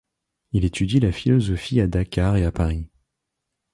[0.53, 2.89] Il étudie la philosophie à Dakar et à Paris.